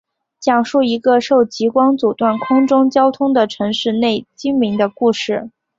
[0.39, 5.51] 讲述一个受极光阻断空中交通的城市内居民的故事。